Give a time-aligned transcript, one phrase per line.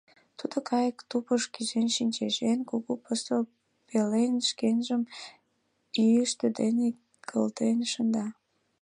[0.37, 3.41] Тудо кайык тупыш кӱзен шинчеш, эн кугу пыстыл
[3.87, 5.01] пелен шкенжым
[6.05, 6.87] ӱштӧ дене
[7.27, 8.25] кылден шында.